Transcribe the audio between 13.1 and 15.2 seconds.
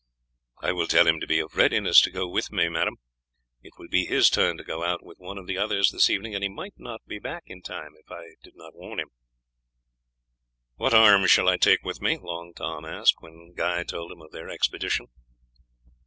when Guy told him of their expedition.